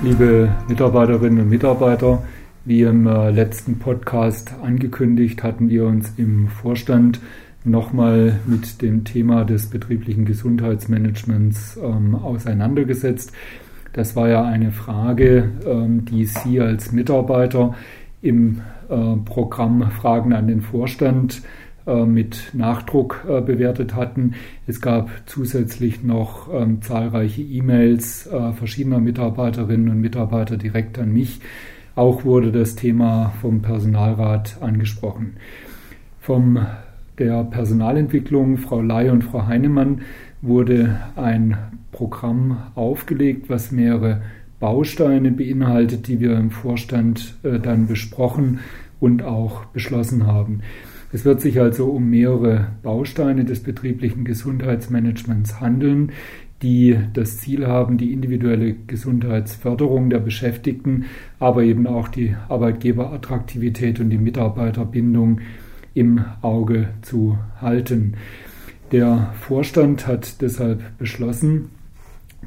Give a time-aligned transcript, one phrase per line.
[0.00, 2.22] Liebe Mitarbeiterinnen und Mitarbeiter,
[2.64, 7.20] wie im äh, letzten Podcast angekündigt, hatten wir uns im Vorstand
[7.64, 13.32] nochmal mit dem Thema des betrieblichen Gesundheitsmanagements ähm, auseinandergesetzt.
[13.92, 17.74] Das war ja eine Frage, ähm, die Sie als Mitarbeiter
[18.22, 21.42] im äh, Programm Fragen an den Vorstand
[22.04, 24.34] mit Nachdruck äh, bewertet hatten.
[24.66, 31.40] Es gab zusätzlich noch ähm, zahlreiche E-Mails äh, verschiedener Mitarbeiterinnen und Mitarbeiter direkt an mich.
[31.94, 35.36] Auch wurde das Thema vom Personalrat angesprochen.
[36.20, 36.66] Vom
[37.18, 40.02] der Personalentwicklung, Frau Ley und Frau Heinemann,
[40.40, 41.56] wurde ein
[41.90, 44.22] Programm aufgelegt, was mehrere
[44.60, 48.60] Bausteine beinhaltet, die wir im Vorstand äh, dann besprochen
[49.00, 50.60] und auch beschlossen haben.
[51.12, 56.12] Es wird sich also um mehrere Bausteine des betrieblichen Gesundheitsmanagements handeln,
[56.62, 61.06] die das Ziel haben, die individuelle Gesundheitsförderung der Beschäftigten,
[61.38, 65.40] aber eben auch die Arbeitgeberattraktivität und die Mitarbeiterbindung
[65.94, 68.14] im Auge zu halten.
[68.92, 71.70] Der Vorstand hat deshalb beschlossen,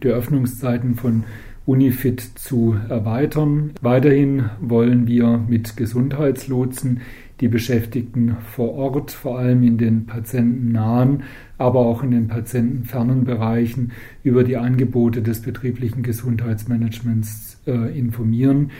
[0.03, 1.23] die Öffnungszeiten von
[1.66, 3.72] Unifit zu erweitern.
[3.81, 7.02] Weiterhin wollen wir mit Gesundheitslotsen
[7.42, 11.23] die Beschäftigten vor Ort, vor allem in den patientennahen,
[11.58, 13.92] aber auch in den patientenfernen Bereichen
[14.23, 18.72] über die Angebote des betrieblichen Gesundheitsmanagements äh, informieren.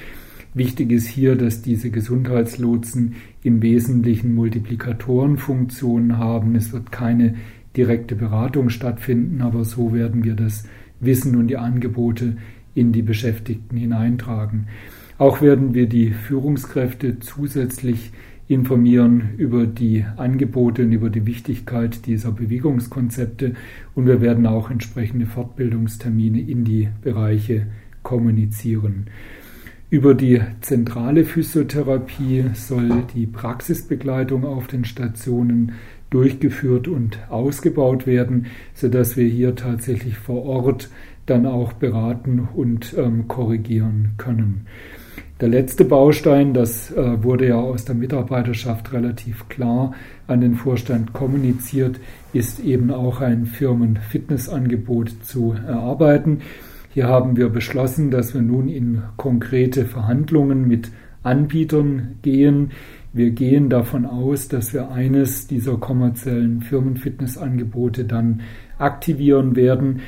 [0.54, 6.56] Wichtig ist hier, dass diese Gesundheitslotsen im Wesentlichen Multiplikatorenfunktionen haben.
[6.56, 7.36] Es wird keine
[7.76, 10.66] direkte Beratung stattfinden, aber so werden wir das
[11.00, 12.36] Wissen und die Angebote
[12.76, 14.68] in die Beschäftigten hineintragen.
[15.18, 18.12] Auch werden wir die Führungskräfte zusätzlich
[18.52, 23.54] informieren über die Angebote und über die Wichtigkeit dieser Bewegungskonzepte
[23.96, 27.68] und wir werden auch entsprechende Fortbildungstermine in die Bereiche
[28.04, 29.06] kommunizieren.
[29.90, 35.74] Über die zentrale Physiotherapie soll die Praxisbegleitung auf den Stationen
[36.10, 40.90] durchgeführt und ausgebaut werden, sodass wir hier tatsächlich vor Ort
[41.26, 44.66] dann auch beraten und ähm, korrigieren können.
[45.42, 49.94] Der letzte Baustein, das äh, wurde ja aus der Mitarbeiterschaft relativ klar
[50.28, 52.00] an den Vorstand kommuniziert,
[52.32, 56.42] ist eben auch ein Firmenfitnessangebot zu erarbeiten.
[56.94, 60.92] Hier haben wir beschlossen, dass wir nun in konkrete Verhandlungen mit
[61.24, 62.70] Anbietern gehen.
[63.12, 68.42] Wir gehen davon aus, dass wir eines dieser kommerziellen Firmenfitnessangebote dann
[68.78, 70.02] aktivieren werden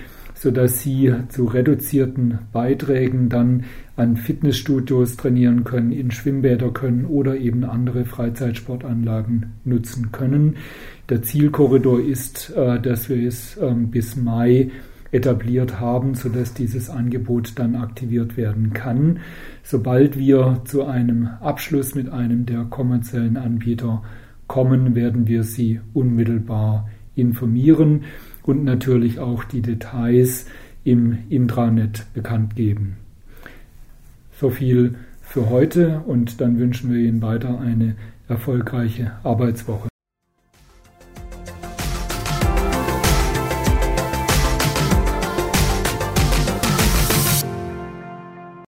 [0.44, 3.64] sodass sie zu reduzierten Beiträgen dann
[3.96, 10.58] an Fitnessstudios trainieren können, in Schwimmbäder können oder eben andere Freizeitsportanlagen nutzen können.
[11.08, 14.70] Der Zielkorridor ist, äh, dass wir es ähm, bis Mai
[15.14, 19.20] etabliert haben, sodass dieses Angebot dann aktiviert werden kann.
[19.64, 24.04] Sobald wir zu einem Abschluss mit einem der kommerziellen Anbieter
[24.48, 28.02] kommen, werden wir Sie unmittelbar informieren
[28.44, 30.46] und natürlich auch die Details
[30.84, 32.98] im Intranet bekannt geben.
[34.40, 37.96] So viel für heute und dann wünschen wir Ihnen weiter eine
[38.28, 39.93] erfolgreiche Arbeitswoche.